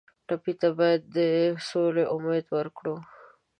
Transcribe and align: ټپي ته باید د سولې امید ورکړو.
ټپي 0.27 0.53
ته 0.61 0.69
باید 0.79 1.01
د 1.15 1.17
سولې 1.69 2.03
امید 2.15 2.45
ورکړو. 2.57 2.95